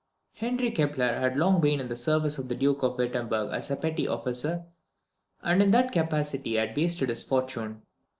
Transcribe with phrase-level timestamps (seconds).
[0.33, 3.75] Henry Kepler had been long in the service of the Duke of Wirtemberg as a
[3.75, 4.65] petty officer,
[5.43, 7.83] and in that capacity had wasted his fortune.